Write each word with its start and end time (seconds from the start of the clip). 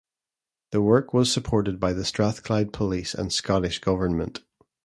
The 0.71 0.81
work 0.81 1.13
was 1.13 1.31
supported 1.31 1.79
by 1.79 1.93
the 1.93 2.03
Strathclyde 2.03 2.73
Police 2.73 3.13
and 3.13 3.31
Scottish 3.31 3.77
government. 3.77 4.43